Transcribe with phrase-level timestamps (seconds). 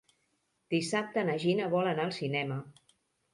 [0.73, 2.59] Dissabte na Gina vol anar al cinema.